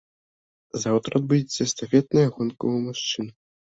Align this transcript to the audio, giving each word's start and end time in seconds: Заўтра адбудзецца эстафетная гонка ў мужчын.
Заўтра 0.85 1.11
адбудзецца 1.23 1.61
эстафетная 1.69 2.27
гонка 2.35 2.61
ў 2.73 2.77
мужчын. 2.91 3.35